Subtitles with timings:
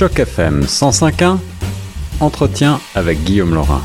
[0.00, 1.36] Choc FM 105.1,
[2.20, 3.82] entretien avec Guillaume Laurin.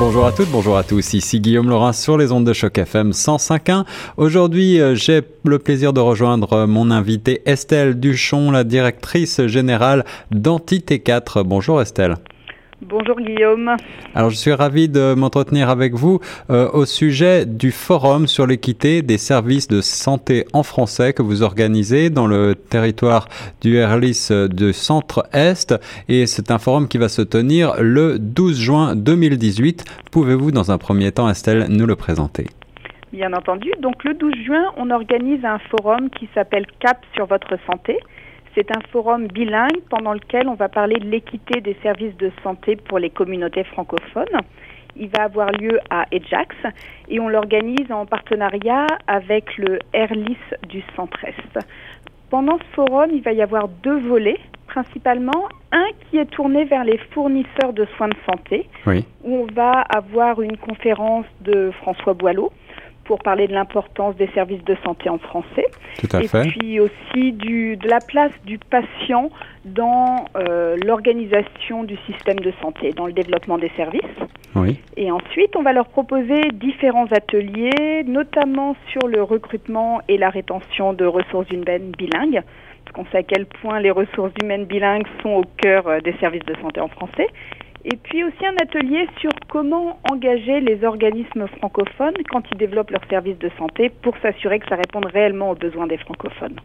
[0.00, 1.14] Bonjour à toutes, bonjour à tous.
[1.14, 3.84] Ici Guillaume Laurin sur les ondes de choc FM 105.1.
[4.16, 10.98] Aujourd'hui, euh, j'ai le plaisir de rejoindre mon invitée Estelle Duchon, la directrice générale d'Entité
[10.98, 11.44] 4.
[11.44, 12.16] Bonjour Estelle.
[12.80, 13.74] Bonjour Guillaume.
[14.14, 19.02] Alors je suis ravi de m'entretenir avec vous euh, au sujet du forum sur l'équité
[19.02, 23.28] des services de santé en français que vous organisez dans le territoire
[23.60, 25.74] du Erlis du Centre-Est
[26.08, 29.84] et c'est un forum qui va se tenir le 12 juin 2018.
[30.12, 32.46] Pouvez-vous dans un premier temps Estelle nous le présenter?
[33.12, 33.72] Bien entendu.
[33.80, 37.98] Donc le 12 juin, on organise un forum qui s'appelle CAP sur votre santé.
[38.58, 42.74] C'est un forum bilingue pendant lequel on va parler de l'équité des services de santé
[42.74, 44.40] pour les communautés francophones.
[44.96, 46.56] Il va avoir lieu à Ejax
[47.08, 50.36] et on l'organise en partenariat avec le Airlis
[50.68, 51.64] du Centre-Est.
[52.30, 55.48] Pendant ce forum, il va y avoir deux volets principalement.
[55.70, 59.04] Un qui est tourné vers les fournisseurs de soins de santé, Oui.
[59.22, 62.50] où on va avoir une conférence de François Boileau
[63.08, 65.64] pour parler de l'importance des services de santé en français
[65.98, 66.42] Tout à et fait.
[66.42, 69.30] puis aussi du, de la place du patient
[69.64, 74.02] dans euh, l'organisation du système de santé, dans le développement des services.
[74.54, 74.78] Oui.
[74.98, 80.92] Et ensuite, on va leur proposer différents ateliers, notamment sur le recrutement et la rétention
[80.92, 82.42] de ressources humaines bilingues,
[82.84, 86.12] parce qu'on sait à quel point les ressources humaines bilingues sont au cœur euh, des
[86.20, 87.28] services de santé en français.
[87.84, 93.08] Et puis aussi un atelier sur comment engager les organismes francophones quand ils développent leurs
[93.08, 96.56] services de santé pour s'assurer que ça réponde réellement aux besoins des francophones.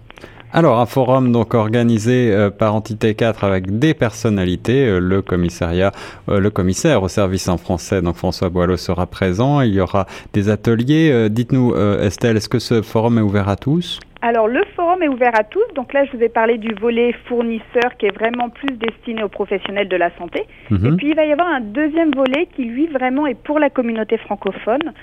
[0.51, 5.91] Alors, un forum donc organisé euh, par Entité 4 avec des personnalités, euh, le commissariat,
[6.29, 9.61] euh, le commissaire au service en français, donc François Boileau sera présent.
[9.61, 11.29] Il y aura des ateliers.
[11.29, 13.99] Dites-nous, Estelle, est-ce que ce forum est ouvert à tous?
[14.23, 15.65] Alors le forum est ouvert à tous.
[15.75, 19.27] Donc là, je vous ai parlé du volet fournisseur qui est vraiment plus destiné aux
[19.27, 20.45] professionnels de la santé.
[20.71, 20.85] Mhm.
[20.85, 23.69] Et puis il va y avoir un deuxième volet qui lui vraiment est pour la
[23.69, 24.93] communauté francophone,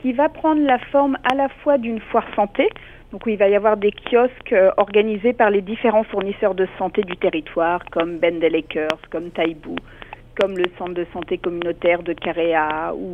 [0.00, 2.68] qui va prendre la forme à la fois d'une foire santé,
[3.10, 6.68] donc où il va y avoir des kiosques euh, organisés par les différents fournisseurs de
[6.78, 9.74] santé du territoire, comme Ben Lakers, comme Taïbou,
[10.38, 13.12] comme le centre de santé communautaire de Caréa ou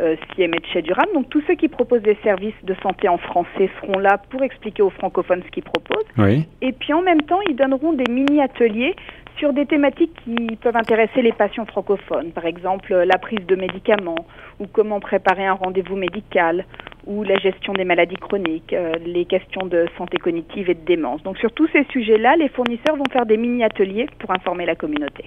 [0.00, 1.06] euh, CMH Durham.
[1.14, 4.82] Donc tous ceux qui proposent des services de santé en français seront là pour expliquer
[4.82, 6.04] aux francophones ce qu'ils proposent.
[6.18, 6.46] Oui.
[6.60, 8.94] Et puis en même temps, ils donneront des mini-ateliers
[9.38, 14.26] sur des thématiques qui peuvent intéresser les patients francophones, par exemple la prise de médicaments,
[14.58, 16.66] ou comment préparer un rendez-vous médical,
[17.06, 21.22] ou la gestion des maladies chroniques, euh, les questions de santé cognitive et de démence.
[21.22, 25.24] Donc sur tous ces sujets-là, les fournisseurs vont faire des mini-ateliers pour informer la communauté.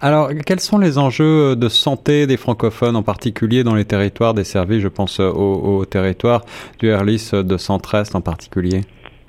[0.00, 4.44] Alors, quels sont les enjeux de santé des francophones, en particulier dans les territoires des
[4.44, 6.42] services Je pense au, au territoire
[6.78, 8.82] du Erlis de Centre-Est en particulier?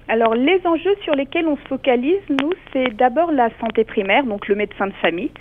[0.09, 4.47] Alors les enjeux sur lesquels on se focalise, nous, c'est d'abord la santé primaire, donc
[4.47, 5.31] le médecin de famille,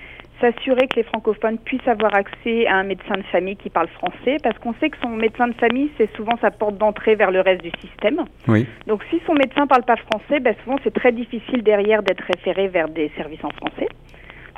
[0.41, 4.37] s'assurer que les francophones puissent avoir accès à un médecin de famille qui parle français,
[4.43, 7.41] parce qu'on sait que son médecin de famille, c'est souvent sa porte d'entrée vers le
[7.41, 8.25] reste du système.
[8.49, 8.67] Oui.
[8.87, 12.67] Donc si son médecin parle pas français, ben, souvent c'est très difficile derrière d'être référé
[12.69, 13.89] vers des services en français.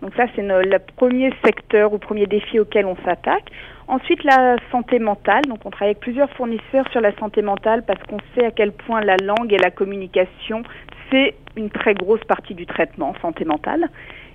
[0.02, 3.50] Donc ça, c'est le premier secteur ou premier défi auquel on s'attaque.
[3.88, 5.42] Ensuite, la santé mentale.
[5.46, 8.72] Donc on travaille avec plusieurs fournisseurs sur la santé mentale parce qu'on sait à quel
[8.72, 10.62] point la langue et la communication,
[11.10, 13.88] c'est une très grosse partie du traitement santé mentale.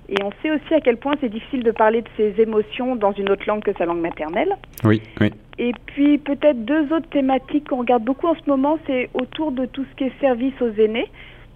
[0.10, 3.14] Et on sait aussi à quel point c'est difficile de parler de ses émotions dans
[3.14, 4.58] une autre langue que sa langue maternelle.
[4.84, 5.32] Oui, oui.
[5.60, 9.66] Et puis peut-être deux autres thématiques qu'on regarde beaucoup en ce moment, c'est autour de
[9.66, 11.08] tout ce qui est service aux aînés.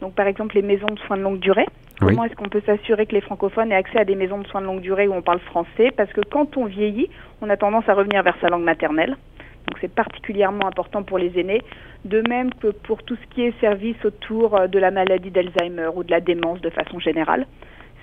[0.02, 1.66] Donc par exemple les maisons de soins de longue durée.
[2.00, 4.62] Comment est-ce qu'on peut s'assurer que les francophones aient accès à des maisons de soins
[4.62, 5.92] de longue durée où on parle français?
[5.96, 7.10] Parce que quand on vieillit,
[7.42, 9.16] on a tendance à revenir vers sa langue maternelle.
[9.68, 11.62] Donc c'est particulièrement important pour les aînés.
[12.06, 15.90] De même que pour tout ce qui est service autour euh, de la maladie d'Alzheimer
[15.96, 17.48] ou de la démence de façon générale.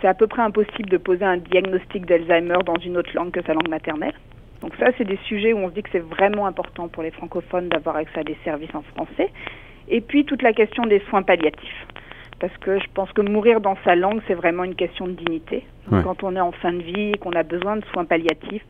[0.00, 3.42] C'est à peu près impossible de poser un diagnostic d'Alzheimer dans une autre langue que
[3.42, 4.14] sa langue maternelle.
[4.60, 7.12] Donc ça, c'est des sujets où on se dit que c'est vraiment important pour les
[7.12, 9.30] francophones d'avoir accès à des services en français.
[9.88, 11.86] Et puis toute la question des soins palliatifs.
[12.40, 15.64] Parce que je pense que mourir dans sa langue, c'est vraiment une question de dignité.
[15.90, 16.02] Ouais.
[16.02, 18.64] Quand on est en fin de vie et qu'on a besoin de soins palliatifs,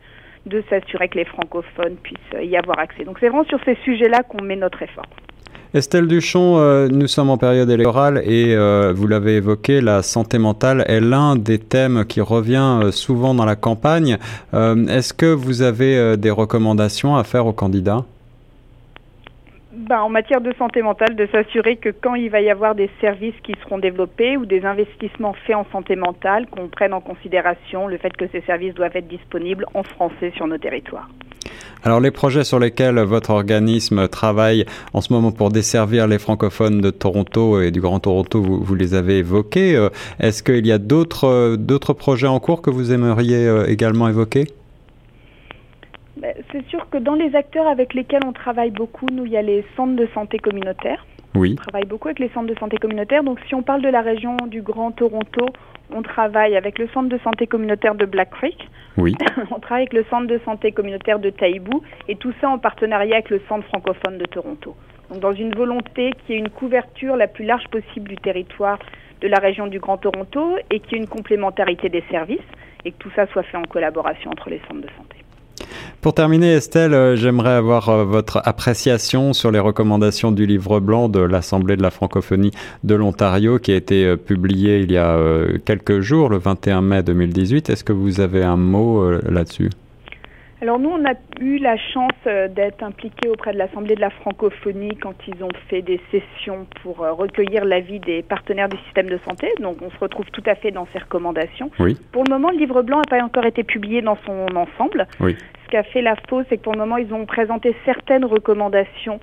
[0.45, 3.03] de s'assurer que les francophones puissent y avoir accès.
[3.03, 5.05] Donc c'est vraiment sur ces sujets-là qu'on met notre effort.
[5.73, 10.37] Estelle Duchon, euh, nous sommes en période électorale et euh, vous l'avez évoqué, la santé
[10.37, 14.17] mentale est l'un des thèmes qui revient euh, souvent dans la campagne.
[14.53, 18.05] Euh, Est-ce que vous avez euh, des recommandations à faire aux candidats?
[19.77, 22.89] Ben, en matière de santé mentale, de s'assurer que quand il va y avoir des
[23.01, 27.85] services qui seront développés ou des investissements faits en santé mentale, qu'on prenne en considération
[27.87, 31.09] le fait que ces services doivent être disponibles en français sur nos territoires.
[31.83, 36.79] Alors les projets sur lesquels votre organisme travaille en ce moment pour desservir les francophones
[36.79, 39.75] de Toronto et du Grand Toronto, vous, les avez évoqués.
[39.75, 39.89] Euh,
[40.21, 44.47] est-ce qu'il y a d'autres d'autres projets en cours que vous aimeriez également évoquer?
[46.51, 49.41] C'est sûr que dans les acteurs avec lesquels on travaille beaucoup, nous, il y a
[49.41, 51.05] les centres de santé communautaires.
[51.35, 51.55] Oui.
[51.59, 53.23] On travaille beaucoup avec les centres de santé communautaires.
[53.23, 55.45] Donc, si on parle de la région du Grand Toronto,
[55.93, 58.69] on travaille avec le centre de santé communautaire de Black Creek.
[58.97, 59.15] Oui.
[59.51, 63.15] on travaille avec le centre de santé communautaire de Taibou et tout ça en partenariat
[63.15, 64.75] avec le centre francophone de Toronto.
[65.11, 68.79] Donc, dans une volonté qui ait une couverture la plus large possible du territoire
[69.21, 72.39] de la région du Grand Toronto et qui ait une complémentarité des services
[72.85, 75.24] et que tout ça soit fait en collaboration entre les centres de santé.
[76.05, 81.09] Pour terminer, Estelle, euh, j'aimerais avoir euh, votre appréciation sur les recommandations du livre blanc
[81.09, 82.51] de l'Assemblée de la francophonie
[82.83, 85.17] de l'Ontario qui a été euh, publié il y a
[85.65, 87.71] quelques jours, le 21 mai 2018.
[87.71, 89.71] Est-ce que vous avez un mot là-dessus?
[90.61, 94.95] Alors nous, on a eu la chance d'être impliqués auprès de l'Assemblée de la francophonie
[95.01, 99.47] quand ils ont fait des sessions pour recueillir l'avis des partenaires du système de santé.
[99.59, 101.71] Donc on se retrouve tout à fait dans ces recommandations.
[101.79, 101.97] Oui.
[102.11, 105.07] Pour le moment, le livre blanc n'a pas encore été publié dans son ensemble.
[105.19, 105.35] Oui
[105.65, 109.19] ce qu'a fait la FO, c'est que pour le moment, ils ont présenté certaines recommandations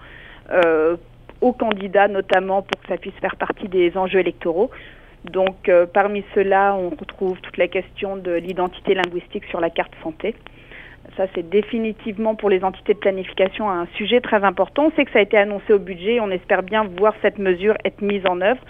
[0.50, 0.96] euh,
[1.40, 4.70] aux candidats, notamment pour que ça puisse faire partie des enjeux électoraux.
[5.24, 9.92] Donc, euh, parmi ceux-là, on retrouve toute la question de l'identité linguistique sur la carte
[10.02, 10.34] santé.
[11.16, 14.86] Ça, c'est définitivement pour les entités de planification un sujet très important.
[14.86, 16.20] On sait que ça a été annoncé au budget.
[16.20, 18.60] On espère bien voir cette mesure être mise en œuvre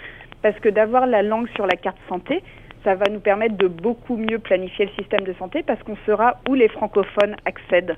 [0.41, 2.43] parce que d'avoir la langue sur la carte santé,
[2.83, 6.37] ça va nous permettre de beaucoup mieux planifier le système de santé parce qu'on saura
[6.49, 7.95] où les francophones accèdent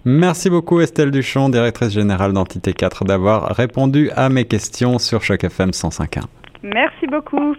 [0.05, 5.44] Merci beaucoup Estelle Duchon, directrice générale d'Entité 4, d'avoir répondu à mes questions sur Choc
[5.44, 6.25] FM 105.1.
[6.62, 7.55] Merci beaucoup.